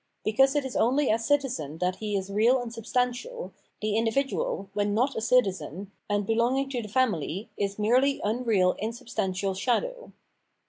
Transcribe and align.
Because 0.23 0.55
it 0.55 0.65
is 0.65 0.75
only 0.75 1.11
as 1.11 1.27
citizen 1.27 1.77
that 1.77 1.97
he 1.97 2.17
is 2.17 2.31
real 2.31 2.59
and 2.59 2.73
substantial, 2.73 3.53
the 3.83 3.95
individual, 3.95 4.67
when 4.73 4.95
not 4.95 5.15
a 5.15 5.21
citizen, 5.21 5.91
and 6.09 6.25
belonging 6.25 6.71
to 6.71 6.81
the 6.81 6.87
family, 6.87 7.51
is 7.55 7.77
merely 7.77 8.19
unreal 8.23 8.73
insub 8.81 9.15
stantial 9.15 9.55
shadow. 9.55 10.11